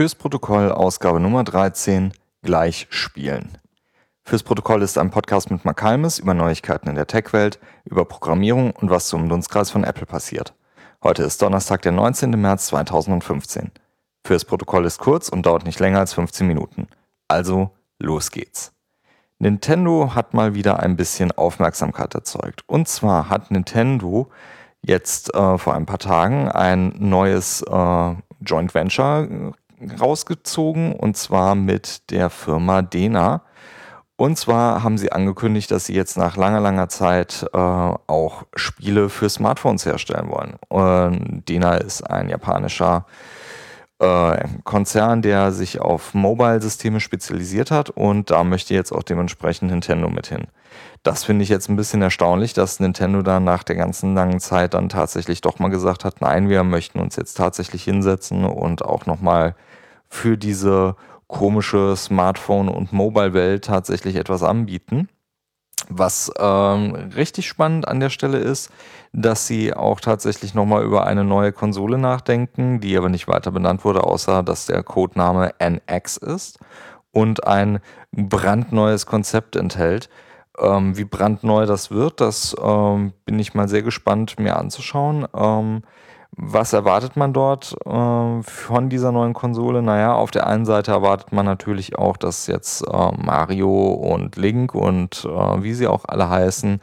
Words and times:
Fürs 0.00 0.14
Protokoll 0.14 0.72
Ausgabe 0.72 1.20
Nummer 1.20 1.44
13 1.44 2.14
Gleich 2.40 2.86
spielen. 2.88 3.58
Fürs 4.24 4.42
Protokoll 4.42 4.80
ist 4.80 4.96
ein 4.96 5.10
Podcast 5.10 5.50
mit 5.50 5.66
Mark 5.66 5.82
Halmes 5.82 6.18
über 6.18 6.32
Neuigkeiten 6.32 6.88
in 6.88 6.94
der 6.94 7.06
Tech-Welt, 7.06 7.58
über 7.84 8.06
Programmierung 8.06 8.70
und 8.70 8.88
was 8.88 9.08
zum 9.08 9.28
Dunstkreis 9.28 9.70
von 9.70 9.84
Apple 9.84 10.06
passiert. 10.06 10.54
Heute 11.02 11.24
ist 11.24 11.42
Donnerstag, 11.42 11.82
der 11.82 11.92
19. 11.92 12.30
März 12.30 12.68
2015. 12.68 13.72
Fürs 14.24 14.46
Protokoll 14.46 14.86
ist 14.86 15.00
kurz 15.00 15.28
und 15.28 15.44
dauert 15.44 15.66
nicht 15.66 15.80
länger 15.80 15.98
als 15.98 16.14
15 16.14 16.46
Minuten. 16.46 16.88
Also, 17.28 17.68
los 17.98 18.30
geht's. 18.30 18.72
Nintendo 19.38 20.14
hat 20.14 20.32
mal 20.32 20.54
wieder 20.54 20.80
ein 20.80 20.96
bisschen 20.96 21.30
Aufmerksamkeit 21.30 22.14
erzeugt. 22.14 22.62
Und 22.66 22.88
zwar 22.88 23.28
hat 23.28 23.50
Nintendo 23.50 24.30
jetzt 24.80 25.34
äh, 25.34 25.58
vor 25.58 25.74
ein 25.74 25.84
paar 25.84 25.98
Tagen 25.98 26.48
ein 26.48 26.94
neues 26.96 27.60
äh, 27.60 28.14
Joint 28.40 28.74
Venture 28.74 29.52
rausgezogen 30.00 30.92
und 30.92 31.16
zwar 31.16 31.54
mit 31.54 32.10
der 32.10 32.30
Firma 32.30 32.82
Dena. 32.82 33.42
Und 34.16 34.36
zwar 34.36 34.82
haben 34.82 34.98
sie 34.98 35.12
angekündigt, 35.12 35.70
dass 35.70 35.86
sie 35.86 35.94
jetzt 35.94 36.18
nach 36.18 36.36
langer, 36.36 36.60
langer 36.60 36.88
Zeit 36.90 37.46
äh, 37.54 37.56
auch 37.56 38.44
Spiele 38.54 39.08
für 39.08 39.30
Smartphones 39.30 39.86
herstellen 39.86 40.28
wollen. 40.28 40.56
Und 40.68 41.44
Dena 41.48 41.76
ist 41.76 42.02
ein 42.02 42.28
japanischer 42.28 43.06
äh, 43.98 44.44
Konzern, 44.64 45.22
der 45.22 45.52
sich 45.52 45.80
auf 45.80 46.12
Mobile-Systeme 46.14 47.00
spezialisiert 47.00 47.70
hat 47.70 47.90
und 47.90 48.30
da 48.30 48.44
möchte 48.44 48.74
jetzt 48.74 48.92
auch 48.92 49.02
dementsprechend 49.02 49.70
Nintendo 49.70 50.10
mit 50.10 50.26
hin. 50.26 50.48
Das 51.02 51.24
finde 51.24 51.42
ich 51.42 51.48
jetzt 51.48 51.68
ein 51.68 51.76
bisschen 51.76 52.02
erstaunlich, 52.02 52.52
dass 52.52 52.80
Nintendo 52.80 53.22
dann 53.22 53.44
nach 53.44 53.62
der 53.62 53.76
ganzen 53.76 54.14
langen 54.14 54.40
Zeit 54.40 54.74
dann 54.74 54.88
tatsächlich 54.88 55.40
doch 55.40 55.58
mal 55.58 55.68
gesagt 55.68 56.04
hat, 56.04 56.20
nein, 56.20 56.48
wir 56.48 56.62
möchten 56.64 57.00
uns 57.00 57.16
jetzt 57.16 57.34
tatsächlich 57.34 57.84
hinsetzen 57.84 58.44
und 58.44 58.84
auch 58.84 59.06
nochmal 59.06 59.54
für 60.08 60.36
diese 60.36 60.96
komische 61.26 61.96
Smartphone- 61.96 62.68
und 62.68 62.92
Mobile-Welt 62.92 63.64
tatsächlich 63.64 64.16
etwas 64.16 64.42
anbieten. 64.42 65.08
Was 65.88 66.30
ähm, 66.38 66.94
richtig 67.16 67.48
spannend 67.48 67.88
an 67.88 68.00
der 68.00 68.10
Stelle 68.10 68.38
ist, 68.38 68.70
dass 69.12 69.46
sie 69.46 69.72
auch 69.74 70.00
tatsächlich 70.00 70.54
nochmal 70.54 70.84
über 70.84 71.06
eine 71.06 71.24
neue 71.24 71.52
Konsole 71.52 71.98
nachdenken, 71.98 72.80
die 72.80 72.96
aber 72.96 73.08
nicht 73.08 73.28
weiter 73.28 73.50
benannt 73.50 73.84
wurde, 73.84 74.04
außer 74.04 74.42
dass 74.42 74.66
der 74.66 74.82
Codename 74.82 75.52
NX 75.58 76.18
ist 76.18 76.58
und 77.12 77.46
ein 77.46 77.80
brandneues 78.12 79.06
Konzept 79.06 79.56
enthält. 79.56 80.08
Ähm, 80.60 80.96
wie 80.96 81.04
brandneu 81.04 81.66
das 81.66 81.90
wird, 81.90 82.20
das 82.20 82.54
ähm, 82.62 83.12
bin 83.24 83.38
ich 83.38 83.54
mal 83.54 83.68
sehr 83.68 83.82
gespannt 83.82 84.38
mir 84.38 84.56
anzuschauen. 84.56 85.26
Ähm, 85.34 85.82
was 86.32 86.72
erwartet 86.72 87.16
man 87.16 87.32
dort 87.32 87.74
äh, 87.84 88.42
von 88.42 88.88
dieser 88.88 89.12
neuen 89.12 89.34
Konsole? 89.34 89.82
Naja, 89.82 90.14
auf 90.14 90.30
der 90.30 90.46
einen 90.46 90.64
Seite 90.64 90.92
erwartet 90.92 91.32
man 91.32 91.44
natürlich 91.44 91.98
auch, 91.98 92.16
dass 92.16 92.46
jetzt 92.46 92.82
äh, 92.82 93.12
Mario 93.16 93.88
und 93.92 94.36
Link 94.36 94.74
und 94.74 95.24
äh, 95.24 95.62
wie 95.62 95.74
sie 95.74 95.86
auch 95.86 96.04
alle 96.06 96.30
heißen, 96.30 96.80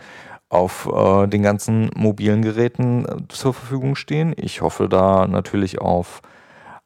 auf 0.49 0.89
äh, 0.91 1.27
den 1.27 1.43
ganzen 1.43 1.89
mobilen 1.95 2.41
Geräten 2.41 3.05
äh, 3.05 3.27
zur 3.29 3.53
Verfügung 3.53 3.95
stehen. 3.95 4.33
Ich 4.37 4.61
hoffe 4.61 4.89
da 4.89 5.27
natürlich 5.27 5.79
auf 5.79 6.21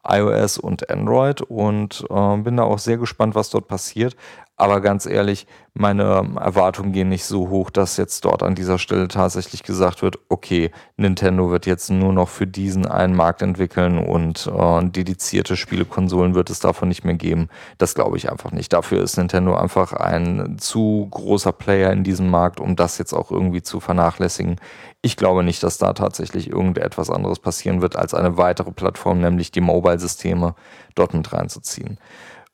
iOS 0.08 0.58
und 0.58 0.90
Android 0.90 1.42
und 1.42 2.06
äh, 2.10 2.38
bin 2.38 2.58
da 2.58 2.64
auch 2.64 2.80
sehr 2.80 2.98
gespannt, 2.98 3.36
was 3.36 3.50
dort 3.50 3.68
passiert. 3.68 4.16
Aber 4.62 4.80
ganz 4.80 5.08
ehrlich, 5.08 5.48
meine 5.74 6.04
Erwartungen 6.40 6.92
gehen 6.92 7.10
nicht 7.10 7.26
so 7.26 7.50
hoch, 7.50 7.72
dass 7.72 7.98
jetzt 7.98 8.26
dort 8.26 8.44
an 8.44 8.54
dieser 8.54 8.78
Stelle 8.78 9.08
tatsächlich 9.08 9.64
gesagt 9.64 10.04
wird, 10.04 10.20
okay, 10.30 10.70
Nintendo 10.98 11.50
wird 11.50 11.66
jetzt 11.66 11.90
nur 11.90 12.14
noch 12.14 12.30
für 12.30 12.46
diesen 12.46 12.86
einen 12.86 13.16
Markt 13.16 13.42
entwickeln 13.42 13.98
und 13.98 14.46
äh, 14.46 14.84
dedizierte 14.84 15.58
Spielekonsolen 15.58 16.36
wird 16.36 16.52
es 16.52 16.60
davon 16.60 16.90
nicht 16.90 17.04
mehr 17.04 17.16
geben. 17.16 17.50
Das 17.80 17.96
glaube 17.96 18.18
ich 18.18 18.30
einfach 18.30 18.52
nicht. 18.52 18.72
Dafür 18.72 19.02
ist 19.02 19.18
Nintendo 19.18 19.56
einfach 19.56 19.94
ein 19.94 20.58
zu 20.60 21.08
großer 21.10 21.54
Player 21.54 21.92
in 21.92 22.04
diesem 22.04 22.30
Markt, 22.30 22.60
um 22.60 22.76
das 22.76 23.00
jetzt 23.00 23.14
auch 23.14 23.32
irgendwie 23.32 23.64
zu 23.64 23.80
vernachlässigen. 23.80 24.58
Ich 25.02 25.18
glaube 25.18 25.42
nicht, 25.42 25.64
dass 25.64 25.80
da 25.80 25.94
tatsächlich 25.94 26.52
irgendetwas 26.52 27.10
anderes 27.10 27.40
passieren 27.40 27.82
wird, 27.82 27.96
als 27.96 28.14
eine 28.14 28.38
weitere 28.38 28.70
Plattform, 28.70 29.22
nämlich 29.22 29.50
die 29.50 29.62
Mobile-Systeme, 29.62 30.54
dort 30.94 31.16
mit 31.16 31.34
reinzuziehen. 31.34 31.98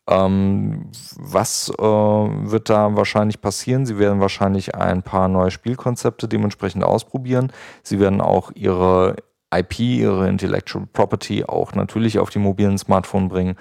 Ähm, 0.09 0.89
was 1.17 1.69
äh, 1.69 1.83
wird 1.83 2.69
da 2.69 2.95
wahrscheinlich 2.95 3.41
passieren? 3.41 3.85
Sie 3.85 3.99
werden 3.99 4.21
wahrscheinlich 4.21 4.75
ein 4.75 5.03
paar 5.03 5.27
neue 5.27 5.51
Spielkonzepte 5.51 6.27
dementsprechend 6.27 6.83
ausprobieren. 6.83 7.51
Sie 7.83 7.99
werden 7.99 8.21
auch 8.21 8.51
ihre 8.55 9.17
IP, 9.53 9.79
ihre 9.79 10.27
Intellectual 10.27 10.87
Property 10.91 11.45
auch 11.45 11.73
natürlich 11.73 12.19
auf 12.19 12.29
die 12.29 12.39
mobilen 12.39 12.77
Smartphones 12.77 13.29
bringen. 13.29 13.55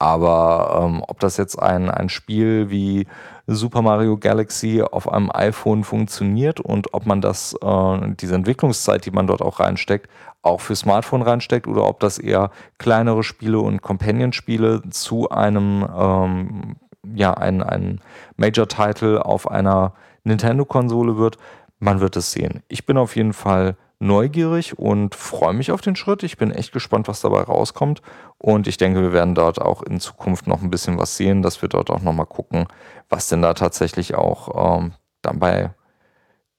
Aber 0.00 0.80
ähm, 0.82 1.04
ob 1.06 1.20
das 1.20 1.36
jetzt 1.36 1.62
ein, 1.62 1.90
ein 1.90 2.08
Spiel 2.08 2.70
wie 2.70 3.06
Super 3.46 3.82
Mario 3.82 4.16
Galaxy 4.16 4.82
auf 4.82 5.12
einem 5.12 5.30
iPhone 5.30 5.84
funktioniert 5.84 6.58
und 6.58 6.94
ob 6.94 7.04
man 7.04 7.20
das, 7.20 7.54
äh, 7.62 7.98
diese 8.18 8.34
Entwicklungszeit, 8.34 9.04
die 9.04 9.10
man 9.10 9.26
dort 9.26 9.42
auch 9.42 9.60
reinsteckt, 9.60 10.08
auch 10.40 10.62
für 10.62 10.74
Smartphone 10.74 11.20
reinsteckt 11.20 11.68
oder 11.68 11.86
ob 11.86 12.00
das 12.00 12.16
eher 12.16 12.50
kleinere 12.78 13.22
Spiele 13.22 13.60
und 13.60 13.82
Companion-Spiele 13.82 14.84
zu 14.88 15.28
einem, 15.28 15.86
ähm, 15.94 16.76
ja, 17.14 17.34
ein, 17.34 17.62
ein 17.62 18.00
Major-Title 18.38 19.22
auf 19.22 19.50
einer 19.50 19.92
Nintendo-Konsole 20.24 21.18
wird. 21.18 21.36
Man 21.78 22.00
wird 22.00 22.16
es 22.16 22.32
sehen. 22.32 22.62
Ich 22.68 22.86
bin 22.86 22.96
auf 22.96 23.16
jeden 23.16 23.34
Fall 23.34 23.76
neugierig 24.00 24.78
und 24.78 25.14
freue 25.14 25.52
mich 25.52 25.70
auf 25.70 25.82
den 25.82 25.94
Schritt. 25.94 26.22
Ich 26.22 26.38
bin 26.38 26.50
echt 26.50 26.72
gespannt, 26.72 27.06
was 27.06 27.20
dabei 27.20 27.42
rauskommt. 27.42 28.02
Und 28.38 28.66
ich 28.66 28.78
denke, 28.78 29.02
wir 29.02 29.12
werden 29.12 29.34
dort 29.34 29.60
auch 29.60 29.82
in 29.82 30.00
Zukunft 30.00 30.46
noch 30.46 30.62
ein 30.62 30.70
bisschen 30.70 30.98
was 30.98 31.16
sehen, 31.16 31.42
dass 31.42 31.62
wir 31.62 31.68
dort 31.68 31.90
auch 31.90 32.00
nochmal 32.00 32.26
gucken, 32.26 32.66
was 33.08 33.28
denn 33.28 33.42
da 33.42 33.54
tatsächlich 33.54 34.14
auch 34.14 34.78
ähm, 34.78 34.94
dann 35.22 35.38
bei 35.38 35.70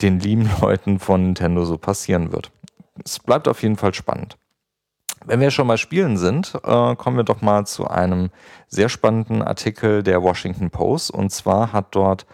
den 0.01 0.19
lieben 0.19 0.49
Leuten 0.61 0.99
von 0.99 1.23
Nintendo 1.23 1.65
so 1.65 1.77
passieren 1.77 2.31
wird. 2.31 2.51
Es 3.03 3.19
bleibt 3.19 3.47
auf 3.47 3.63
jeden 3.63 3.77
Fall 3.77 3.93
spannend. 3.93 4.37
Wenn 5.25 5.39
wir 5.39 5.51
schon 5.51 5.67
mal 5.67 5.77
spielen 5.77 6.17
sind, 6.17 6.55
äh, 6.63 6.95
kommen 6.95 7.17
wir 7.17 7.23
doch 7.23 7.41
mal 7.41 7.65
zu 7.65 7.87
einem 7.87 8.29
sehr 8.67 8.89
spannenden 8.89 9.41
Artikel 9.41 10.03
der 10.03 10.21
Washington 10.21 10.71
Post. 10.71 11.11
Und 11.11 11.31
zwar 11.31 11.73
hat 11.73 11.87
dort 11.91 12.25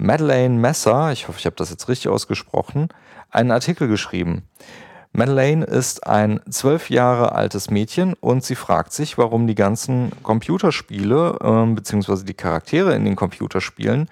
Madeleine 0.00 0.58
Messer, 0.58 1.12
ich 1.12 1.28
hoffe, 1.28 1.38
ich 1.38 1.44
habe 1.44 1.56
das 1.56 1.68
jetzt 1.68 1.88
richtig 1.88 2.10
ausgesprochen, 2.10 2.88
einen 3.28 3.50
Artikel 3.50 3.86
geschrieben. 3.86 4.48
Madeleine 5.12 5.64
ist 5.66 6.06
ein 6.06 6.40
zwölf 6.48 6.88
Jahre 6.88 7.32
altes 7.32 7.68
Mädchen 7.68 8.14
und 8.14 8.42
sie 8.42 8.54
fragt 8.54 8.94
sich, 8.94 9.18
warum 9.18 9.46
die 9.46 9.54
ganzen 9.54 10.10
Computerspiele 10.22 11.36
äh, 11.42 11.74
bzw. 11.74 12.24
die 12.24 12.34
Charaktere 12.34 12.94
in 12.94 13.04
den 13.04 13.14
Computerspielen 13.14 14.08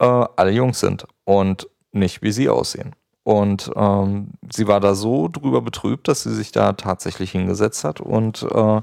äh, 0.00 0.04
alle 0.04 0.50
Jungs 0.50 0.80
sind 0.80 1.06
und 1.24 1.68
nicht 1.92 2.20
wie 2.22 2.32
sie 2.32 2.48
aussehen. 2.48 2.96
Und 3.22 3.70
ähm, 3.76 4.30
sie 4.50 4.66
war 4.66 4.80
da 4.80 4.96
so 4.96 5.28
drüber 5.28 5.62
betrübt, 5.62 6.08
dass 6.08 6.24
sie 6.24 6.34
sich 6.34 6.50
da 6.50 6.72
tatsächlich 6.72 7.30
hingesetzt 7.30 7.84
hat 7.84 8.00
und 8.00 8.42
äh, 8.42 8.80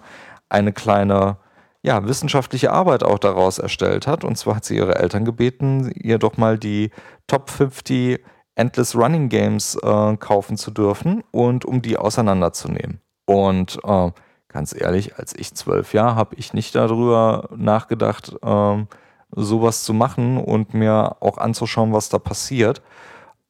eine 0.48 0.72
kleine 0.72 1.38
ja, 1.86 2.08
wissenschaftliche 2.08 2.72
Arbeit 2.72 3.04
auch 3.04 3.20
daraus 3.20 3.60
erstellt 3.60 4.08
hat. 4.08 4.24
Und 4.24 4.38
zwar 4.38 4.56
hat 4.56 4.66
sie 4.66 4.76
ihre 4.76 4.96
Eltern 4.96 5.24
gebeten, 5.24 5.92
ihr 5.94 6.18
doch 6.18 6.36
mal 6.36 6.58
die 6.58 6.90
Top 7.28 7.52
50 7.52 8.24
Endless 8.56 8.96
Running 8.96 9.30
Games 9.30 9.76
äh, 9.76 10.18
kaufen 10.18 10.58
zu 10.58 10.72
dürfen 10.72 11.24
und 11.32 11.64
um 11.64 11.84
die 11.84 11.98
auseinanderzunehmen. 11.98 13.02
Und 13.26 13.78
äh, 13.84 14.12
ganz 14.48 14.74
ehrlich, 14.76 15.18
als 15.18 15.36
ich 15.36 15.54
zwölf 15.54 15.94
Jahre 15.94 16.16
habe 16.16 16.36
ich 16.38 16.54
nicht 16.54 16.74
darüber 16.74 17.50
nachgedacht, 17.56 18.36
äh, 18.42 18.86
sowas 19.36 19.84
zu 19.84 19.94
machen 19.94 20.38
und 20.38 20.74
mir 20.74 21.18
auch 21.20 21.38
anzuschauen, 21.38 21.94
was 21.94 22.10
da 22.10 22.18
passiert. 22.18 22.82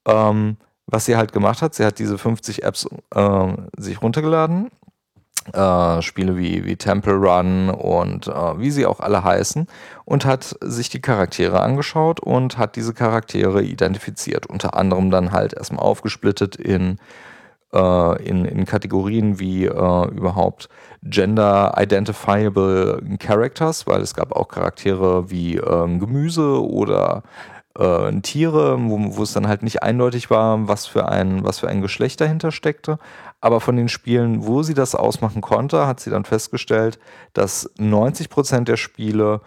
Ähm, 0.05 0.57
was 0.87 1.05
sie 1.05 1.15
halt 1.15 1.31
gemacht 1.31 1.61
hat, 1.61 1.73
sie 1.73 1.85
hat 1.85 1.99
diese 1.99 2.17
50 2.17 2.63
Apps 2.63 2.85
äh, 3.13 3.53
sich 3.77 4.01
runtergeladen 4.01 4.71
äh, 5.53 6.01
Spiele 6.01 6.37
wie, 6.37 6.65
wie 6.65 6.75
Temple 6.75 7.13
Run 7.13 7.69
und 7.69 8.27
äh, 8.27 8.59
wie 8.59 8.71
sie 8.71 8.85
auch 8.85 8.99
alle 8.99 9.23
heißen 9.23 9.67
und 10.05 10.25
hat 10.25 10.55
sich 10.61 10.89
die 10.89 11.01
Charaktere 11.01 11.61
angeschaut 11.61 12.19
und 12.19 12.57
hat 12.57 12.75
diese 12.75 12.93
Charaktere 12.93 13.61
identifiziert. 13.61 14.47
Unter 14.47 14.75
anderem 14.75 15.11
dann 15.11 15.31
halt 15.31 15.53
erstmal 15.53 15.83
aufgesplittet 15.83 16.55
in, 16.55 16.97
äh, 17.73 18.23
in, 18.23 18.45
in 18.45 18.65
Kategorien 18.65 19.39
wie 19.39 19.65
äh, 19.65 20.07
überhaupt 20.09 20.69
Gender 21.03 21.75
Identifiable 21.77 23.03
Characters, 23.19 23.85
weil 23.85 24.01
es 24.01 24.15
gab 24.15 24.31
auch 24.31 24.47
Charaktere 24.47 25.29
wie 25.29 25.57
ähm, 25.57 25.99
Gemüse 25.99 26.65
oder 26.67 27.21
äh, 27.77 28.11
Tiere, 28.21 28.77
wo, 28.79 29.15
wo 29.15 29.23
es 29.23 29.33
dann 29.33 29.47
halt 29.47 29.63
nicht 29.63 29.83
eindeutig 29.83 30.29
war, 30.29 30.67
was 30.67 30.85
für 30.85 31.09
ein, 31.09 31.43
was 31.43 31.59
für 31.59 31.67
ein 31.67 31.81
Geschlecht 31.81 32.21
dahinter 32.21 32.51
steckte. 32.51 32.99
Aber 33.41 33.59
von 33.61 33.75
den 33.75 33.89
Spielen, 33.89 34.45
wo 34.45 34.63
sie 34.63 34.73
das 34.73 34.95
ausmachen 34.95 35.41
konnte, 35.41 35.87
hat 35.87 35.99
sie 35.99 36.09
dann 36.09 36.25
festgestellt, 36.25 36.99
dass 37.33 37.69
90 37.77 38.29
Prozent 38.29 38.67
der 38.67 38.77
Spiele 38.77 39.41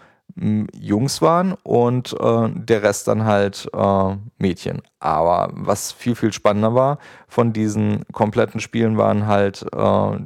Jungs 0.74 1.22
waren 1.22 1.54
und 1.62 2.12
äh, 2.20 2.48
der 2.50 2.82
Rest 2.82 3.08
dann 3.08 3.24
halt 3.24 3.68
äh, 3.72 4.16
Mädchen. 4.36 4.82
Aber 5.00 5.48
was 5.54 5.90
viel, 5.90 6.14
viel 6.14 6.34
spannender 6.34 6.74
war, 6.74 6.98
von 7.28 7.54
diesen 7.54 8.04
kompletten 8.12 8.60
Spielen 8.60 8.98
waren 8.98 9.26
halt 9.26 9.64
äh, 9.74 10.18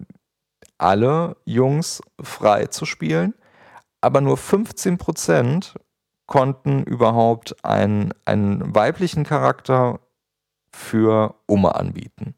alle 0.76 1.36
Jungs 1.44 2.02
frei 2.20 2.66
zu 2.66 2.84
spielen 2.84 3.34
aber 4.02 4.20
nur 4.20 4.36
15 4.36 4.98
Prozent 4.98 5.74
konnten 6.32 6.82
überhaupt 6.84 7.62
einen, 7.62 8.14
einen 8.24 8.74
weiblichen 8.74 9.22
Charakter 9.22 10.00
für 10.74 11.34
Oma 11.46 11.72
anbieten. 11.72 12.34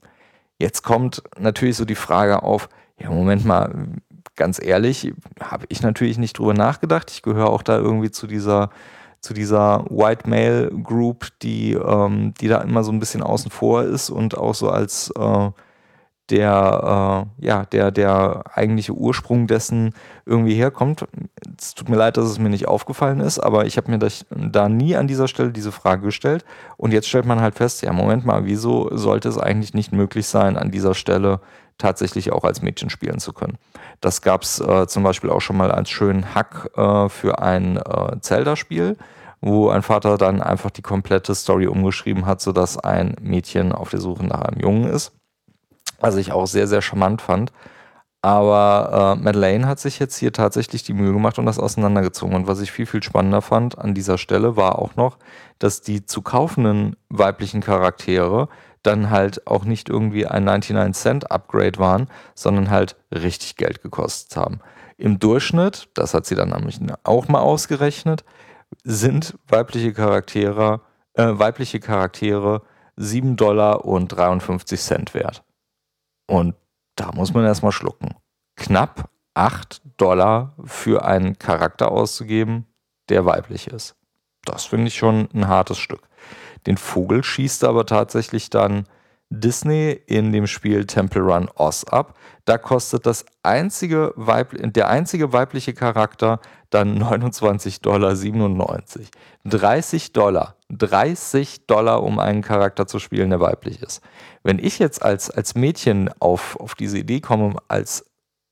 Jetzt 0.58 0.82
kommt 0.82 1.22
natürlich 1.38 1.76
so 1.76 1.84
die 1.84 1.94
Frage 1.94 2.42
auf, 2.42 2.68
ja, 2.98 3.08
Moment 3.08 3.44
mal, 3.44 3.86
ganz 4.34 4.60
ehrlich, 4.60 5.14
habe 5.40 5.66
ich 5.68 5.80
natürlich 5.80 6.18
nicht 6.18 6.36
drüber 6.36 6.54
nachgedacht. 6.54 7.12
Ich 7.12 7.22
gehöre 7.22 7.48
auch 7.48 7.62
da 7.62 7.78
irgendwie 7.78 8.10
zu 8.10 8.26
dieser, 8.26 8.70
zu 9.20 9.32
dieser 9.32 9.84
White 9.88 10.28
Male 10.28 10.72
Group, 10.82 11.28
die, 11.42 11.74
ähm, 11.74 12.34
die 12.40 12.48
da 12.48 12.62
immer 12.62 12.82
so 12.82 12.90
ein 12.90 12.98
bisschen 12.98 13.22
außen 13.22 13.52
vor 13.52 13.84
ist 13.84 14.10
und 14.10 14.36
auch 14.36 14.56
so 14.56 14.70
als 14.70 15.12
äh, 15.16 15.50
der, 16.30 17.26
äh, 17.40 17.46
ja, 17.46 17.64
der, 17.66 17.90
der 17.90 18.44
eigentliche 18.54 18.92
Ursprung 18.92 19.46
dessen 19.46 19.94
irgendwie 20.24 20.54
herkommt. 20.54 21.06
Es 21.58 21.74
tut 21.74 21.88
mir 21.88 21.96
leid, 21.96 22.16
dass 22.16 22.26
es 22.26 22.38
mir 22.38 22.48
nicht 22.48 22.66
aufgefallen 22.66 23.20
ist, 23.20 23.38
aber 23.38 23.66
ich 23.66 23.76
habe 23.76 23.90
mir 23.90 23.98
das, 23.98 24.24
da 24.30 24.68
nie 24.68 24.96
an 24.96 25.06
dieser 25.06 25.28
Stelle 25.28 25.52
diese 25.52 25.72
Frage 25.72 26.02
gestellt. 26.02 26.44
Und 26.76 26.92
jetzt 26.92 27.08
stellt 27.08 27.26
man 27.26 27.40
halt 27.40 27.56
fest, 27.56 27.82
ja, 27.82 27.92
Moment 27.92 28.24
mal, 28.24 28.46
wieso 28.46 28.88
sollte 28.96 29.28
es 29.28 29.38
eigentlich 29.38 29.74
nicht 29.74 29.92
möglich 29.92 30.26
sein, 30.26 30.56
an 30.56 30.70
dieser 30.70 30.94
Stelle 30.94 31.40
tatsächlich 31.76 32.32
auch 32.32 32.44
als 32.44 32.62
Mädchen 32.62 32.88
spielen 32.88 33.18
zu 33.18 33.34
können? 33.34 33.58
Das 34.00 34.22
gab 34.22 34.42
es 34.42 34.60
äh, 34.60 34.86
zum 34.86 35.02
Beispiel 35.02 35.30
auch 35.30 35.40
schon 35.40 35.58
mal 35.58 35.70
als 35.70 35.90
schönen 35.90 36.34
Hack 36.34 36.70
äh, 36.74 37.08
für 37.10 37.40
ein 37.40 37.76
äh, 37.76 38.20
Zelda-Spiel 38.20 38.96
wo 39.46 39.68
ein 39.68 39.82
Vater 39.82 40.16
dann 40.16 40.40
einfach 40.40 40.70
die 40.70 40.80
komplette 40.80 41.34
Story 41.34 41.66
umgeschrieben 41.66 42.24
hat, 42.24 42.40
sodass 42.40 42.78
ein 42.78 43.14
Mädchen 43.20 43.72
auf 43.72 43.90
der 43.90 44.00
Suche 44.00 44.24
nach 44.24 44.40
einem 44.40 44.58
Jungen 44.58 44.84
ist 44.84 45.12
was 46.00 46.16
ich 46.16 46.32
auch 46.32 46.46
sehr, 46.46 46.66
sehr 46.66 46.82
charmant 46.82 47.22
fand. 47.22 47.52
Aber 48.24 49.16
äh, 49.18 49.22
Madeleine 49.22 49.66
hat 49.66 49.78
sich 49.78 49.98
jetzt 49.98 50.16
hier 50.16 50.32
tatsächlich 50.32 50.82
die 50.82 50.94
Mühe 50.94 51.12
gemacht 51.12 51.38
und 51.38 51.44
das 51.44 51.58
auseinandergezogen. 51.58 52.34
Und 52.34 52.46
was 52.46 52.60
ich 52.60 52.72
viel, 52.72 52.86
viel 52.86 53.02
spannender 53.02 53.42
fand 53.42 53.78
an 53.78 53.92
dieser 53.92 54.16
Stelle 54.16 54.56
war 54.56 54.78
auch 54.78 54.96
noch, 54.96 55.18
dass 55.58 55.82
die 55.82 56.06
zu 56.06 56.22
kaufenden 56.22 56.96
weiblichen 57.10 57.60
Charaktere 57.60 58.48
dann 58.82 59.10
halt 59.10 59.46
auch 59.46 59.64
nicht 59.64 59.90
irgendwie 59.90 60.26
ein 60.26 60.44
99 60.44 60.94
Cent 60.94 61.30
Upgrade 61.30 61.78
waren, 61.78 62.08
sondern 62.34 62.70
halt 62.70 62.96
richtig 63.12 63.56
Geld 63.56 63.82
gekostet 63.82 64.38
haben. 64.38 64.60
Im 64.96 65.18
Durchschnitt, 65.18 65.88
das 65.94 66.14
hat 66.14 66.24
sie 66.24 66.34
dann 66.34 66.50
nämlich 66.50 66.80
auch 67.02 67.28
mal 67.28 67.40
ausgerechnet, 67.40 68.24
sind 68.84 69.34
weibliche 69.48 69.92
Charaktere, 69.92 70.80
äh, 71.14 71.26
weibliche 71.32 71.80
Charaktere 71.80 72.62
7 72.96 73.36
Dollar 73.36 73.84
und 73.84 74.08
53 74.08 74.80
Cent 74.80 75.14
wert. 75.14 75.42
Und 76.26 76.54
da 76.96 77.10
muss 77.12 77.34
man 77.34 77.44
erstmal 77.44 77.72
schlucken. 77.72 78.14
Knapp 78.56 79.10
8 79.34 79.82
Dollar 79.96 80.54
für 80.64 81.04
einen 81.04 81.38
Charakter 81.38 81.90
auszugeben, 81.90 82.66
der 83.08 83.26
weiblich 83.26 83.68
ist. 83.68 83.96
Das 84.44 84.64
finde 84.64 84.88
ich 84.88 84.96
schon 84.96 85.28
ein 85.34 85.48
hartes 85.48 85.78
Stück. 85.78 86.02
Den 86.66 86.76
Vogel 86.76 87.22
schießt 87.24 87.64
aber 87.64 87.86
tatsächlich 87.86 88.50
dann 88.50 88.86
Disney 89.30 89.90
in 90.06 90.32
dem 90.32 90.46
Spiel 90.46 90.86
Temple 90.86 91.22
Run 91.22 91.48
Oz 91.56 91.84
ab. 91.84 92.16
Da 92.44 92.58
kostet 92.58 93.06
das 93.06 93.24
einzige 93.42 94.14
der 94.16 94.88
einzige 94.88 95.32
weibliche 95.32 95.74
Charakter 95.74 96.40
dann 96.70 97.02
29,97 97.02 97.80
Dollar. 97.82 98.82
30 99.44 100.12
Dollar. 100.12 100.56
30 100.76 101.66
Dollar, 101.66 102.02
um 102.02 102.18
einen 102.18 102.42
Charakter 102.42 102.86
zu 102.86 102.98
spielen, 102.98 103.30
der 103.30 103.40
weiblich 103.40 103.82
ist. 103.82 104.02
Wenn 104.42 104.58
ich 104.58 104.78
jetzt 104.78 105.02
als, 105.02 105.30
als 105.30 105.54
Mädchen 105.54 106.10
auf, 106.20 106.58
auf 106.60 106.74
diese 106.74 106.98
Idee 106.98 107.20
komme, 107.20 107.56
als 107.68 108.06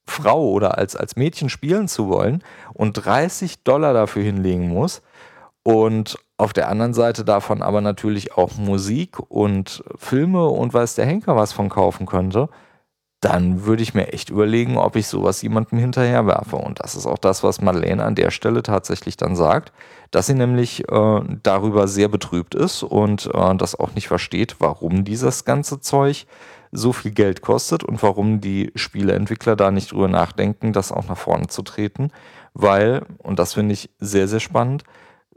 Frau 0.06 0.50
oder 0.50 0.78
als, 0.78 0.96
als 0.96 1.16
Mädchen 1.16 1.48
spielen 1.48 1.88
zu 1.88 2.08
wollen 2.08 2.42
und 2.74 2.94
30 2.94 3.62
Dollar 3.62 3.92
dafür 3.92 4.22
hinlegen 4.22 4.68
muss 4.68 5.02
und 5.62 6.18
auf 6.36 6.52
der 6.52 6.68
anderen 6.68 6.92
Seite 6.94 7.24
davon 7.24 7.62
aber 7.62 7.80
natürlich 7.80 8.36
auch 8.36 8.56
Musik 8.56 9.18
und 9.30 9.84
Filme 9.96 10.48
und 10.48 10.74
weiß 10.74 10.96
der 10.96 11.06
Henker 11.06 11.36
was 11.36 11.52
von 11.52 11.68
kaufen 11.68 12.06
könnte, 12.06 12.48
dann 13.22 13.64
würde 13.66 13.84
ich 13.84 13.94
mir 13.94 14.12
echt 14.12 14.30
überlegen, 14.30 14.76
ob 14.76 14.96
ich 14.96 15.06
sowas 15.06 15.42
jemandem 15.42 15.78
hinterherwerfe. 15.78 16.56
Und 16.56 16.80
das 16.82 16.96
ist 16.96 17.06
auch 17.06 17.18
das, 17.18 17.44
was 17.44 17.60
Madeleine 17.60 18.02
an 18.02 18.16
der 18.16 18.32
Stelle 18.32 18.64
tatsächlich 18.64 19.16
dann 19.16 19.36
sagt, 19.36 19.72
dass 20.10 20.26
sie 20.26 20.34
nämlich 20.34 20.88
äh, 20.90 21.20
darüber 21.42 21.86
sehr 21.86 22.08
betrübt 22.08 22.56
ist 22.56 22.82
und 22.82 23.30
äh, 23.32 23.54
das 23.54 23.78
auch 23.78 23.94
nicht 23.94 24.08
versteht, 24.08 24.56
warum 24.58 25.04
dieses 25.04 25.44
ganze 25.44 25.78
Zeug 25.80 26.26
so 26.72 26.92
viel 26.92 27.12
Geld 27.12 27.42
kostet 27.42 27.84
und 27.84 28.02
warum 28.02 28.40
die 28.40 28.72
Spieleentwickler 28.74 29.54
da 29.54 29.70
nicht 29.70 29.92
drüber 29.92 30.08
nachdenken, 30.08 30.72
das 30.72 30.90
auch 30.90 31.06
nach 31.06 31.18
vorne 31.18 31.46
zu 31.46 31.62
treten. 31.62 32.10
Weil, 32.54 33.06
und 33.18 33.38
das 33.38 33.54
finde 33.54 33.74
ich 33.74 33.90
sehr, 34.00 34.26
sehr 34.26 34.40
spannend, 34.40 34.82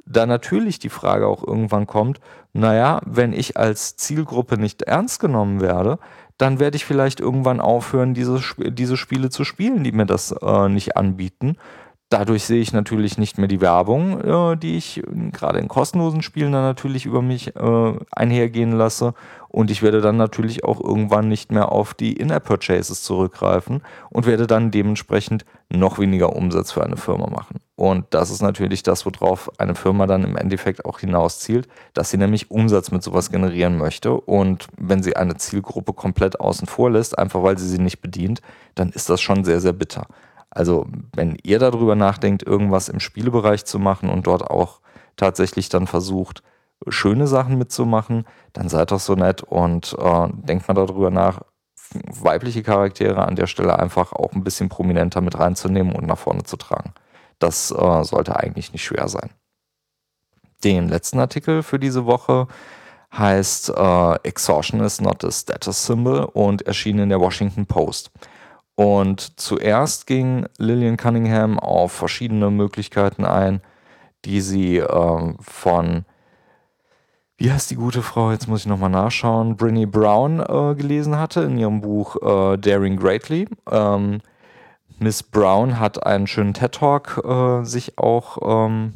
da 0.07 0.25
natürlich 0.25 0.79
die 0.79 0.89
Frage 0.89 1.27
auch 1.27 1.45
irgendwann 1.45 1.87
kommt, 1.87 2.19
naja, 2.53 3.01
wenn 3.05 3.33
ich 3.33 3.57
als 3.57 3.95
Zielgruppe 3.97 4.57
nicht 4.57 4.83
ernst 4.83 5.19
genommen 5.19 5.61
werde, 5.61 5.99
dann 6.37 6.59
werde 6.59 6.77
ich 6.77 6.85
vielleicht 6.85 7.19
irgendwann 7.19 7.59
aufhören, 7.59 8.13
diese, 8.13 8.41
diese 8.57 8.97
Spiele 8.97 9.29
zu 9.29 9.43
spielen, 9.43 9.83
die 9.83 9.91
mir 9.91 10.05
das 10.05 10.31
äh, 10.31 10.69
nicht 10.69 10.97
anbieten. 10.97 11.57
Dadurch 12.17 12.45
sehe 12.45 12.61
ich 12.61 12.71
natürlich 12.71 13.17
nicht 13.17 13.37
mehr 13.37 13.49
die 13.49 13.59
Werbung, 13.59 14.21
äh, 14.21 14.55
die 14.55 14.77
ich 14.77 15.03
gerade 15.33 15.59
in 15.59 15.67
kostenlosen 15.67 16.21
Spielen 16.21 16.53
dann 16.53 16.63
natürlich 16.63 17.05
über 17.05 17.21
mich 17.21 17.57
äh, 17.57 17.93
einhergehen 18.09 18.71
lasse. 18.71 19.13
Und 19.49 19.69
ich 19.69 19.83
werde 19.83 19.99
dann 19.99 20.15
natürlich 20.15 20.63
auch 20.63 20.79
irgendwann 20.79 21.27
nicht 21.27 21.51
mehr 21.51 21.73
auf 21.73 21.93
die 21.93 22.13
In-App-Purchases 22.13 23.03
zurückgreifen 23.03 23.81
und 24.11 24.25
werde 24.25 24.47
dann 24.47 24.71
dementsprechend 24.71 25.43
noch 25.69 25.99
weniger 25.99 26.37
Umsatz 26.37 26.71
für 26.71 26.85
eine 26.85 26.95
Firma 26.95 27.29
machen. 27.29 27.59
Und 27.75 28.05
das 28.11 28.29
ist 28.29 28.41
natürlich 28.41 28.81
das, 28.81 29.05
worauf 29.05 29.51
eine 29.59 29.75
Firma 29.75 30.07
dann 30.07 30.23
im 30.23 30.37
Endeffekt 30.37 30.85
auch 30.85 30.99
hinauszielt, 30.99 31.67
dass 31.93 32.11
sie 32.11 32.17
nämlich 32.17 32.49
Umsatz 32.49 32.91
mit 32.91 33.03
sowas 33.03 33.29
generieren 33.29 33.77
möchte. 33.77 34.13
Und 34.13 34.67
wenn 34.77 35.03
sie 35.03 35.17
eine 35.17 35.35
Zielgruppe 35.35 35.91
komplett 35.91 36.39
außen 36.39 36.67
vor 36.67 36.91
lässt, 36.91 37.19
einfach 37.19 37.43
weil 37.43 37.57
sie 37.57 37.67
sie 37.67 37.79
nicht 37.79 37.99
bedient, 37.99 38.41
dann 38.73 38.91
ist 38.91 39.09
das 39.09 39.19
schon 39.19 39.43
sehr, 39.43 39.59
sehr 39.59 39.73
bitter. 39.73 40.07
Also 40.55 40.87
wenn 41.13 41.37
ihr 41.43 41.59
darüber 41.59 41.95
nachdenkt, 41.95 42.41
irgendwas 42.41 42.89
im 42.89 42.99
Spielebereich 42.99 43.65
zu 43.65 43.77
machen 43.77 44.09
und 44.09 44.25
dort 44.25 44.49
auch 44.49 44.79
tatsächlich 45.17 45.69
dann 45.69 45.85
versucht, 45.85 46.41
schöne 46.87 47.27
Sachen 47.27 47.57
mitzumachen, 47.57 48.25
dann 48.53 48.69
seid 48.69 48.91
doch 48.91 48.99
so 48.99 49.15
nett 49.15 49.43
und 49.43 49.95
äh, 49.99 50.27
denkt 50.31 50.67
mal 50.67 50.73
darüber 50.73 51.11
nach, 51.11 51.41
weibliche 51.93 52.63
Charaktere 52.63 53.25
an 53.25 53.35
der 53.35 53.47
Stelle 53.47 53.77
einfach 53.77 54.11
auch 54.13 54.33
ein 54.33 54.43
bisschen 54.43 54.69
prominenter 54.69 55.21
mit 55.21 55.37
reinzunehmen 55.37 55.93
und 55.93 56.07
nach 56.07 56.17
vorne 56.17 56.43
zu 56.43 56.57
tragen. 56.57 56.93
Das 57.39 57.71
äh, 57.71 58.03
sollte 58.03 58.35
eigentlich 58.35 58.73
nicht 58.73 58.83
schwer 58.83 59.07
sein. 59.07 59.29
Den 60.63 60.89
letzten 60.89 61.19
Artikel 61.19 61.63
für 61.63 61.79
diese 61.79 62.05
Woche 62.05 62.47
heißt 63.13 63.69
äh, 63.69 64.15
Exhaustion 64.23 64.81
is 64.81 64.99
not 64.99 65.23
a 65.23 65.31
status 65.31 65.85
symbol 65.85 66.29
und 66.33 66.63
erschien 66.63 66.99
in 66.99 67.09
der 67.09 67.19
Washington 67.19 67.65
Post. 67.65 68.11
Und 68.75 69.39
zuerst 69.39 70.05
ging 70.05 70.47
Lillian 70.57 70.97
Cunningham 70.97 71.59
auf 71.59 71.91
verschiedene 71.93 72.51
Möglichkeiten 72.51 73.25
ein, 73.25 73.61
die 74.25 74.41
sie 74.41 74.77
äh, 74.77 75.33
von 75.39 76.05
wie 77.37 77.51
heißt 77.51 77.69
die 77.69 77.75
gute 77.75 78.01
Frau, 78.01 78.31
jetzt 78.31 78.47
muss 78.47 78.61
ich 78.61 78.65
nochmal 78.65 78.89
nachschauen, 78.89 79.57
Brinny 79.57 79.85
Brown 79.85 80.39
äh, 80.39 80.73
gelesen 80.75 81.17
hatte 81.19 81.41
in 81.41 81.57
ihrem 81.57 81.81
Buch 81.81 82.15
äh, 82.21 82.57
Daring 82.57 82.95
Greatly. 82.95 83.45
Ähm, 83.69 84.21
Miss 84.99 85.21
Brown 85.21 85.77
hat 85.77 86.05
einen 86.05 86.27
schönen 86.27 86.53
TED-Talk 86.53 87.21
äh, 87.25 87.65
sich 87.65 87.97
auch 87.97 88.67
ähm, 88.67 88.93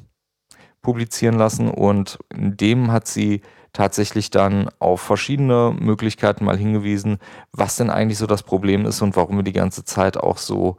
publizieren 0.81 1.35
lassen 1.37 1.69
und 1.69 2.17
in 2.33 2.55
dem 2.55 2.93
hat 2.93 3.07
sie 3.07 3.41
tatsächlich 3.73 4.29
dann 4.29 4.69
auf 4.79 5.01
verschiedene 5.01 5.75
Möglichkeiten 5.79 6.45
mal 6.45 6.57
hingewiesen, 6.57 7.19
was 7.51 7.75
denn 7.75 7.89
eigentlich 7.89 8.17
so 8.17 8.27
das 8.27 8.43
Problem 8.43 8.85
ist 8.85 9.01
und 9.01 9.15
warum 9.15 9.37
wir 9.37 9.43
die 9.43 9.53
ganze 9.53 9.83
Zeit 9.83 10.17
auch 10.17 10.37
so 10.37 10.77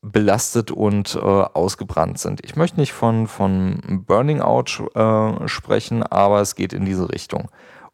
belastet 0.00 0.70
und 0.70 1.16
äh, 1.16 1.18
ausgebrannt 1.18 2.18
sind. 2.18 2.44
Ich 2.44 2.56
möchte 2.56 2.78
nicht 2.78 2.92
von, 2.92 3.26
von 3.26 4.04
Burning 4.06 4.40
Out 4.40 4.82
äh, 4.94 5.48
sprechen, 5.48 6.02
aber 6.02 6.40
es 6.40 6.54
geht 6.54 6.72
in 6.72 6.84
diese 6.84 7.10
Richtung. 7.12 7.50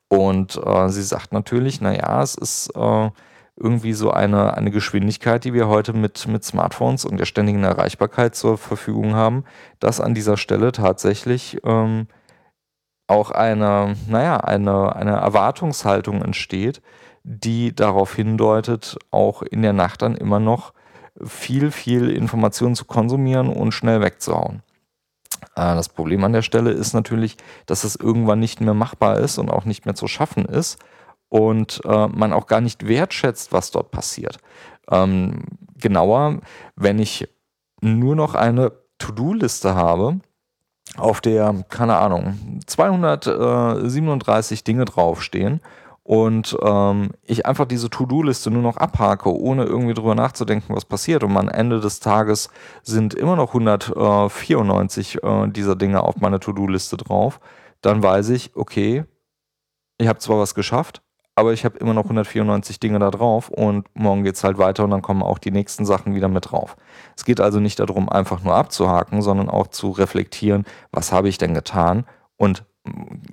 Und 0.09 0.61
äh, 0.64 0.88
sie 0.90 1.02
sagt 1.02 1.33
natürlich, 1.33 1.81
naja, 1.81 2.23
es 2.23 2.35
ist 2.35 2.71
äh, 2.76 3.11
irgendwie 3.57 3.93
so 3.93 4.11
eine, 4.11 4.54
eine 4.57 4.71
Geschwindigkeit, 4.71 5.45
die 5.45 5.54
wir 5.54 5.69
heute 5.69 5.93
mit, 5.93 6.26
mit 6.26 6.45
Smartphones 6.45 7.04
und 7.04 7.19
der 7.19 7.25
ständigen 7.25 7.62
Erreichbarkeit 7.62 8.35
zur 8.35 8.59
Verfügung 8.59 9.14
haben, 9.14 9.45
dass 9.78 10.00
an 10.00 10.14
dieser 10.14 10.37
Stelle 10.37 10.73
tatsächlich 10.73 11.59
ähm, 11.64 12.09
auch 13.06 13.30
eine, 13.30 13.96
naja, 14.08 14.38
eine, 14.38 14.96
eine 14.96 15.16
Erwartungshaltung 15.16 16.23
entsteht, 16.23 16.80
die 17.23 17.75
darauf 17.75 18.14
hindeutet, 18.14 18.96
auch 19.11 19.42
in 19.42 19.62
der 19.62 19.73
Nacht 19.73 20.02
dann 20.02 20.16
immer 20.16 20.40
noch 20.40 20.73
viel, 21.23 21.70
viel 21.70 22.11
Informationen 22.11 22.75
zu 22.75 22.84
konsumieren 22.84 23.49
und 23.49 23.73
schnell 23.73 24.00
wegzuhauen. 24.00 24.62
Äh, 25.56 25.75
das 25.75 25.88
Problem 25.88 26.25
an 26.25 26.32
der 26.32 26.42
Stelle 26.42 26.70
ist 26.70 26.92
natürlich, 26.92 27.37
dass 27.66 27.84
es 27.84 27.96
irgendwann 27.96 28.40
nicht 28.40 28.61
mehr 28.61 28.75
machbar 28.75 29.18
ist 29.18 29.38
und 29.38 29.50
auch 29.50 29.64
nicht 29.64 29.87
mehr 29.87 29.94
zu 29.94 30.06
schaffen 30.08 30.44
ist 30.44 30.78
und 31.28 31.80
äh, 31.84 32.08
man 32.08 32.32
auch 32.32 32.46
gar 32.46 32.61
nicht 32.61 32.87
wertschätzt, 32.87 33.52
was 33.52 33.70
dort 33.70 33.90
passiert. 33.90 34.38
Ähm, 34.90 35.44
genauer, 35.76 36.40
wenn 36.76 36.99
ich 36.99 37.28
nur 37.80 38.16
noch 38.16 38.34
eine 38.34 38.73
To-Do-Liste 38.99 39.75
habe, 39.75 40.20
auf 40.96 41.20
der, 41.20 41.64
keine 41.68 41.96
Ahnung, 41.96 42.60
237 42.66 44.64
Dinge 44.64 44.84
draufstehen 44.84 45.60
und 46.04 46.56
ähm, 46.62 47.12
ich 47.22 47.46
einfach 47.46 47.64
diese 47.64 47.88
To-Do-Liste 47.88 48.50
nur 48.50 48.60
noch 48.60 48.76
abhake, 48.76 49.34
ohne 49.34 49.64
irgendwie 49.64 49.94
drüber 49.94 50.14
nachzudenken, 50.14 50.76
was 50.76 50.84
passiert. 50.84 51.24
Und 51.24 51.34
am 51.34 51.48
Ende 51.48 51.80
des 51.80 51.98
Tages 51.98 52.50
sind 52.82 53.14
immer 53.14 53.36
noch 53.36 53.48
194 53.48 55.24
äh, 55.24 55.48
dieser 55.48 55.76
Dinge 55.76 56.02
auf 56.02 56.16
meiner 56.20 56.40
To-Do-Liste 56.40 56.98
drauf. 56.98 57.40
Dann 57.80 58.02
weiß 58.02 58.28
ich, 58.30 58.54
okay, 58.54 59.04
ich 59.96 60.06
habe 60.06 60.18
zwar 60.18 60.38
was 60.38 60.54
geschafft, 60.54 61.00
aber 61.36 61.52
ich 61.52 61.64
habe 61.64 61.78
immer 61.78 61.94
noch 61.94 62.04
194 62.04 62.78
Dinge 62.80 62.98
da 62.98 63.10
drauf 63.10 63.48
und 63.48 63.86
morgen 63.94 64.22
geht 64.22 64.36
es 64.36 64.44
halt 64.44 64.58
weiter 64.58 64.84
und 64.84 64.90
dann 64.90 65.02
kommen 65.02 65.22
auch 65.22 65.38
die 65.38 65.50
nächsten 65.50 65.84
Sachen 65.84 66.14
wieder 66.14 66.28
mit 66.28 66.50
drauf. 66.50 66.76
Es 67.16 67.24
geht 67.24 67.40
also 67.40 67.60
nicht 67.60 67.80
darum, 67.80 68.08
einfach 68.08 68.42
nur 68.42 68.54
abzuhaken, 68.54 69.22
sondern 69.22 69.48
auch 69.48 69.66
zu 69.66 69.90
reflektieren, 69.90 70.64
was 70.92 71.12
habe 71.12 71.28
ich 71.28 71.38
denn 71.38 71.54
getan 71.54 72.04
und 72.36 72.64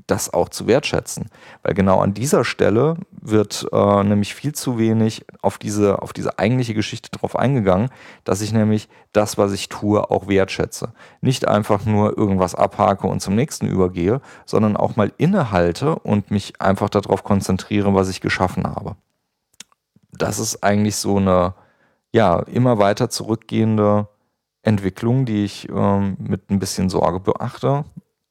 das 0.07 0.33
auch 0.33 0.49
zu 0.49 0.65
wertschätzen. 0.67 1.29
Weil 1.61 1.73
genau 1.73 1.99
an 1.99 2.13
dieser 2.13 2.43
Stelle 2.43 2.95
wird 3.21 3.67
äh, 3.71 4.03
nämlich 4.03 4.33
viel 4.33 4.53
zu 4.53 4.77
wenig 4.77 5.25
auf 5.41 5.57
diese, 5.57 6.01
auf 6.01 6.13
diese 6.13 6.39
eigentliche 6.39 6.73
Geschichte 6.73 7.09
drauf 7.11 7.35
eingegangen, 7.35 7.89
dass 8.23 8.41
ich 8.41 8.51
nämlich 8.51 8.89
das, 9.13 9.37
was 9.37 9.51
ich 9.51 9.69
tue, 9.69 10.09
auch 10.09 10.27
wertschätze. 10.27 10.93
Nicht 11.21 11.47
einfach 11.47 11.85
nur 11.85 12.17
irgendwas 12.17 12.55
abhake 12.55 13.07
und 13.07 13.21
zum 13.21 13.35
nächsten 13.35 13.67
übergehe, 13.67 14.21
sondern 14.45 14.75
auch 14.75 14.95
mal 14.95 15.13
innehalte 15.17 15.95
und 15.95 16.31
mich 16.31 16.59
einfach 16.61 16.89
darauf 16.89 17.23
konzentriere, 17.23 17.93
was 17.93 18.09
ich 18.09 18.21
geschaffen 18.21 18.65
habe. 18.65 18.95
Das 20.11 20.39
ist 20.39 20.63
eigentlich 20.63 20.97
so 20.97 21.17
eine, 21.17 21.53
ja, 22.11 22.39
immer 22.39 22.77
weiter 22.79 23.09
zurückgehende 23.09 24.07
Entwicklung, 24.63 25.25
die 25.25 25.45
ich 25.45 25.69
ähm, 25.69 26.17
mit 26.19 26.49
ein 26.49 26.59
bisschen 26.59 26.89
Sorge 26.89 27.19
beachte, 27.19 27.85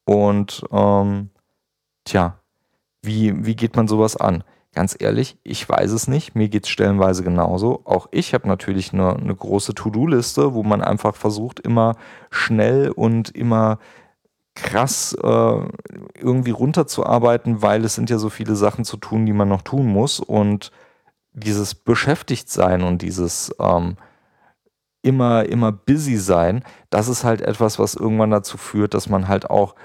und 0.05 0.65
ähm, 0.71 1.29
tja, 2.03 2.39
wie, 3.01 3.45
wie 3.45 3.55
geht 3.55 3.75
man 3.75 3.87
sowas 3.87 4.15
an? 4.17 4.43
Ganz 4.73 4.95
ehrlich, 4.97 5.37
ich 5.43 5.67
weiß 5.67 5.91
es 5.91 6.07
nicht. 6.07 6.33
Mir 6.33 6.47
geht 6.47 6.63
es 6.63 6.69
stellenweise 6.69 7.23
genauso. 7.23 7.81
Auch 7.83 8.07
ich 8.11 8.33
habe 8.33 8.47
natürlich 8.47 8.93
eine, 8.93 9.15
eine 9.15 9.35
große 9.35 9.75
To-Do-Liste, 9.75 10.53
wo 10.53 10.63
man 10.63 10.81
einfach 10.81 11.15
versucht, 11.15 11.59
immer 11.59 11.97
schnell 12.29 12.89
und 12.89 13.35
immer 13.35 13.79
krass 14.55 15.13
äh, 15.21 15.59
irgendwie 16.17 16.51
runterzuarbeiten, 16.51 17.61
weil 17.61 17.83
es 17.83 17.95
sind 17.95 18.09
ja 18.09 18.17
so 18.17 18.29
viele 18.29 18.55
Sachen 18.55 18.85
zu 18.85 18.95
tun, 18.95 19.25
die 19.25 19.33
man 19.33 19.49
noch 19.49 19.61
tun 19.61 19.87
muss. 19.87 20.21
Und 20.21 20.71
dieses 21.33 21.75
Beschäftigtsein 21.75 22.83
und 22.83 23.01
dieses 23.01 23.53
ähm, 23.59 23.97
immer, 25.01 25.45
immer 25.47 25.73
busy 25.73 26.15
sein, 26.15 26.63
das 26.89 27.09
ist 27.09 27.25
halt 27.25 27.41
etwas, 27.41 27.77
was 27.77 27.95
irgendwann 27.95 28.31
dazu 28.31 28.57
führt, 28.57 28.93
dass 28.93 29.09
man 29.09 29.27
halt 29.27 29.49
auch 29.49 29.75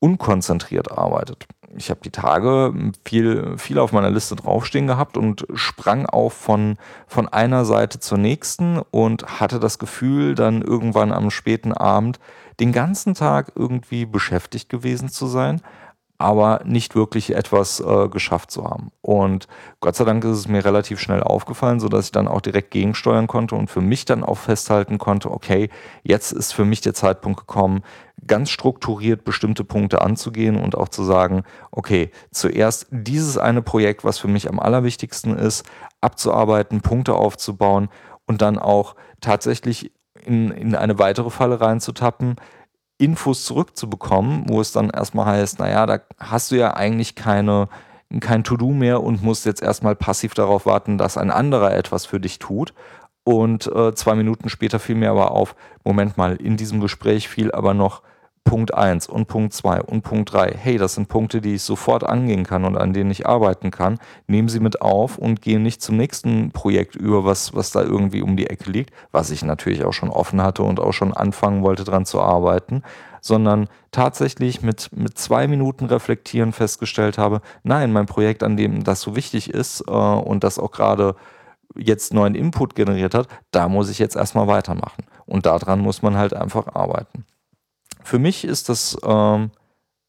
unkonzentriert 0.00 0.92
arbeitet. 0.92 1.46
Ich 1.76 1.90
habe 1.90 2.00
die 2.04 2.10
Tage 2.10 2.72
viel, 3.04 3.58
viel 3.58 3.78
auf 3.78 3.92
meiner 3.92 4.10
Liste 4.10 4.36
draufstehen 4.36 4.86
gehabt 4.86 5.16
und 5.16 5.46
sprang 5.54 6.06
auch 6.06 6.30
von, 6.30 6.76
von 7.06 7.28
einer 7.28 7.64
Seite 7.64 7.98
zur 7.98 8.18
nächsten 8.18 8.78
und 8.78 9.40
hatte 9.40 9.58
das 9.58 9.78
Gefühl, 9.78 10.34
dann 10.34 10.62
irgendwann 10.62 11.12
am 11.12 11.30
späten 11.30 11.72
Abend 11.72 12.20
den 12.60 12.70
ganzen 12.70 13.14
Tag 13.14 13.52
irgendwie 13.56 14.06
beschäftigt 14.06 14.68
gewesen 14.68 15.08
zu 15.08 15.26
sein, 15.26 15.60
aber 16.18 16.60
nicht 16.64 16.94
wirklich 16.94 17.34
etwas 17.34 17.80
äh, 17.80 18.08
geschafft 18.08 18.50
zu 18.50 18.64
haben. 18.64 18.92
Und 19.02 19.48
Gott 19.80 19.96
sei 19.96 20.04
Dank 20.04 20.24
ist 20.24 20.38
es 20.38 20.48
mir 20.48 20.64
relativ 20.64 21.00
schnell 21.00 21.22
aufgefallen, 21.22 21.80
sodass 21.80 22.06
ich 22.06 22.12
dann 22.12 22.28
auch 22.28 22.40
direkt 22.40 22.70
gegensteuern 22.70 23.26
konnte 23.26 23.56
und 23.56 23.68
für 23.68 23.80
mich 23.80 24.04
dann 24.04 24.22
auch 24.22 24.38
festhalten 24.38 24.98
konnte, 24.98 25.30
okay, 25.30 25.70
jetzt 26.02 26.32
ist 26.32 26.52
für 26.52 26.64
mich 26.64 26.80
der 26.80 26.94
Zeitpunkt 26.94 27.40
gekommen, 27.40 27.82
ganz 28.26 28.50
strukturiert 28.50 29.24
bestimmte 29.24 29.64
Punkte 29.64 30.02
anzugehen 30.02 30.56
und 30.56 30.76
auch 30.76 30.88
zu 30.88 31.02
sagen, 31.02 31.42
okay, 31.72 32.10
zuerst 32.30 32.86
dieses 32.90 33.36
eine 33.36 33.60
Projekt, 33.60 34.04
was 34.04 34.18
für 34.18 34.28
mich 34.28 34.48
am 34.48 34.60
allerwichtigsten 34.60 35.36
ist, 35.36 35.64
abzuarbeiten, 36.00 36.80
Punkte 36.80 37.14
aufzubauen 37.14 37.88
und 38.26 38.40
dann 38.40 38.58
auch 38.58 38.94
tatsächlich 39.20 39.92
in, 40.24 40.50
in 40.52 40.74
eine 40.74 40.98
weitere 40.98 41.30
Falle 41.30 41.60
reinzutappen, 41.60 42.36
Infos 43.04 43.44
zurückzubekommen, 43.44 44.44
wo 44.48 44.60
es 44.60 44.72
dann 44.72 44.90
erstmal 44.90 45.26
heißt, 45.26 45.58
naja, 45.58 45.84
da 45.86 46.00
hast 46.18 46.50
du 46.50 46.56
ja 46.56 46.74
eigentlich 46.74 47.14
keine, 47.14 47.68
kein 48.20 48.44
To-Do 48.44 48.70
mehr 48.70 49.02
und 49.02 49.22
musst 49.22 49.44
jetzt 49.44 49.62
erstmal 49.62 49.94
passiv 49.94 50.32
darauf 50.34 50.64
warten, 50.64 50.96
dass 50.96 51.18
ein 51.18 51.30
anderer 51.30 51.74
etwas 51.74 52.06
für 52.06 52.20
dich 52.20 52.38
tut. 52.38 52.72
Und 53.22 53.66
äh, 53.74 53.94
zwei 53.94 54.14
Minuten 54.14 54.48
später 54.48 54.78
fiel 54.78 54.96
mir 54.96 55.10
aber 55.10 55.30
auf, 55.30 55.54
Moment 55.84 56.16
mal, 56.16 56.36
in 56.36 56.56
diesem 56.56 56.80
Gespräch 56.80 57.28
fiel 57.28 57.52
aber 57.52 57.74
noch 57.74 58.02
Punkt 58.44 58.74
1 58.74 59.08
und 59.08 59.26
Punkt 59.26 59.54
2 59.54 59.80
und 59.80 60.02
Punkt 60.02 60.32
3, 60.32 60.54
hey, 60.56 60.76
das 60.76 60.94
sind 60.94 61.08
Punkte, 61.08 61.40
die 61.40 61.54
ich 61.54 61.62
sofort 61.62 62.04
angehen 62.04 62.44
kann 62.44 62.64
und 62.66 62.76
an 62.76 62.92
denen 62.92 63.10
ich 63.10 63.26
arbeiten 63.26 63.70
kann. 63.70 63.98
Nehmen 64.26 64.48
Sie 64.48 64.60
mit 64.60 64.82
auf 64.82 65.16
und 65.16 65.40
gehen 65.40 65.62
nicht 65.62 65.80
zum 65.80 65.96
nächsten 65.96 66.50
Projekt 66.52 66.94
über, 66.94 67.24
was, 67.24 67.54
was 67.54 67.70
da 67.70 67.82
irgendwie 67.82 68.20
um 68.20 68.36
die 68.36 68.46
Ecke 68.46 68.70
liegt, 68.70 68.92
was 69.12 69.30
ich 69.30 69.42
natürlich 69.42 69.84
auch 69.84 69.94
schon 69.94 70.10
offen 70.10 70.42
hatte 70.42 70.62
und 70.62 70.78
auch 70.78 70.92
schon 70.92 71.14
anfangen 71.14 71.62
wollte, 71.62 71.84
dran 71.84 72.04
zu 72.04 72.20
arbeiten, 72.20 72.82
sondern 73.22 73.68
tatsächlich 73.90 74.60
mit, 74.60 74.90
mit 74.94 75.16
zwei 75.16 75.48
Minuten 75.48 75.86
reflektieren 75.86 76.52
festgestellt 76.52 77.16
habe, 77.16 77.40
nein, 77.62 77.92
mein 77.92 78.06
Projekt, 78.06 78.42
an 78.42 78.58
dem 78.58 78.84
das 78.84 79.00
so 79.00 79.16
wichtig 79.16 79.50
ist 79.50 79.82
äh, 79.88 79.90
und 79.90 80.44
das 80.44 80.58
auch 80.58 80.70
gerade 80.70 81.16
jetzt 81.76 82.12
neuen 82.12 82.34
Input 82.34 82.74
generiert 82.74 83.14
hat, 83.14 83.26
da 83.50 83.68
muss 83.68 83.88
ich 83.88 83.98
jetzt 83.98 84.16
erstmal 84.16 84.46
weitermachen. 84.46 85.06
Und 85.24 85.46
daran 85.46 85.80
muss 85.80 86.02
man 86.02 86.16
halt 86.16 86.34
einfach 86.34 86.68
arbeiten 86.74 87.24
für 88.04 88.18
mich 88.18 88.44
ist 88.44 88.68
das 88.68 88.96
ähm, 89.02 89.50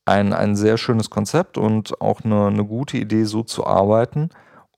ein, 0.05 0.33
ein 0.33 0.55
sehr 0.55 0.77
schönes 0.77 1.09
Konzept 1.09 1.57
und 1.57 1.99
auch 2.01 2.21
eine, 2.21 2.47
eine 2.47 2.65
gute 2.65 2.97
Idee, 2.97 3.23
so 3.23 3.41
zu 3.41 3.65
arbeiten. 3.65 4.29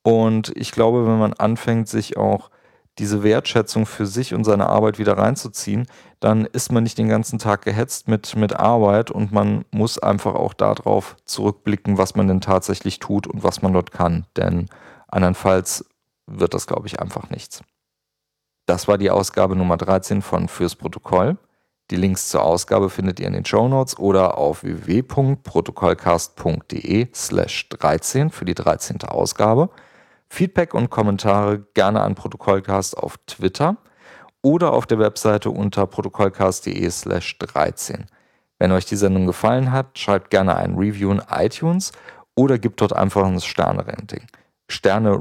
Und 0.04 0.56
ich 0.56 0.72
glaube, 0.72 1.06
wenn 1.06 1.20
man 1.20 1.34
anfängt, 1.34 1.90
sich 1.90 2.16
auch 2.16 2.50
diese 3.00 3.24
Wertschätzung 3.24 3.86
für 3.86 4.06
sich 4.06 4.34
und 4.34 4.44
seine 4.44 4.68
Arbeit 4.68 4.98
wieder 4.98 5.18
reinzuziehen, 5.18 5.86
dann 6.20 6.46
ist 6.46 6.72
man 6.72 6.84
nicht 6.84 6.98
den 6.98 7.10
ganzen 7.10 7.38
Tag 7.40 7.64
gehetzt 7.64 8.08
mit, 8.08 8.36
mit 8.36 8.54
Arbeit 8.54 9.12
und 9.12 9.32
man 9.32 9.66
muss 9.72 10.00
einfach 10.00 10.34
auch 10.34 10.54
darauf 10.54 11.16
zurückblicken, 11.26 11.98
was 11.98 12.16
man 12.16 12.28
denn 12.28 12.42
tatsächlich 12.42 13.00
tut 13.00 13.28
und 13.28 13.44
was 13.44 13.62
man 13.62 13.74
dort 13.74 13.92
kann. 13.92 14.26
Denn 14.36 14.68
andernfalls 15.08 15.86
wird 16.26 16.54
das, 16.54 16.66
glaube 16.68 16.88
ich, 16.88 17.00
einfach 17.00 17.30
nichts. 17.30 17.64
Das 18.66 18.88
war 18.88 18.98
die 18.98 19.12
Ausgabe 19.12 19.56
Nummer 19.56 19.78
13 19.78 20.22
von 20.22 20.48
Fürs 20.48 20.76
Protokoll. 20.76 21.38
Die 21.90 21.96
Links 21.96 22.28
zur 22.28 22.44
Ausgabe 22.44 22.90
findet 22.90 23.22
ihr 23.22 23.28
in 23.28 23.34
den 23.34 23.46
Show 23.46 23.70
Notes 23.70 23.98
oder 23.98 24.38
auf 24.38 24.64
www.protokollcast.de 24.64 27.08
slash 27.14 27.70
13 27.70 28.30
für 28.30 28.44
die 28.44 28.56
13. 28.56 29.04
Ausgabe. 29.04 29.70
Feedback 30.28 30.74
und 30.74 30.90
Kommentare 30.90 31.66
gerne 31.74 32.02
an 32.02 32.16
Protokollcast 32.16 32.98
auf 32.98 33.16
Twitter 33.26 33.78
oder 34.42 34.74
auf 34.74 34.86
der 34.86 35.00
Webseite 35.00 35.50
unter 35.50 35.88
protokollcast.de 35.88 36.90
slash 36.90 37.38
13. 37.38 38.08
Wenn 38.60 38.74
euch 38.74 38.86
die 38.86 38.98
Sendung 38.98 39.26
gefallen 39.26 39.72
hat, 39.72 39.98
schreibt 39.98 40.30
gerne 40.30 40.58
ein 40.58 40.76
Review 40.76 41.12
in 41.12 41.22
iTunes 41.30 41.94
oder 42.36 42.60
gebt 42.60 42.82
dort 42.82 42.92
einfach 42.92 43.26
ein 43.26 43.40
Sterne-Rating 43.40 44.28
Sterne 44.70 45.18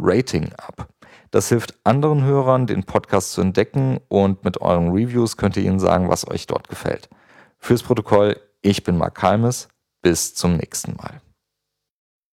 ab. 0.58 0.88
Das 1.36 1.50
hilft 1.50 1.74
anderen 1.84 2.24
Hörern, 2.24 2.66
den 2.66 2.84
Podcast 2.84 3.32
zu 3.32 3.42
entdecken 3.42 4.00
und 4.08 4.42
mit 4.42 4.62
euren 4.62 4.88
Reviews 4.88 5.36
könnt 5.36 5.58
ihr 5.58 5.64
ihnen 5.64 5.78
sagen, 5.78 6.08
was 6.08 6.26
euch 6.26 6.46
dort 6.46 6.70
gefällt. 6.70 7.10
Fürs 7.58 7.82
Protokoll, 7.82 8.40
ich 8.62 8.84
bin 8.84 8.96
Mark 8.96 9.22
Halmes. 9.22 9.68
Bis 10.00 10.34
zum 10.34 10.56
nächsten 10.56 10.96
Mal. 10.96 11.20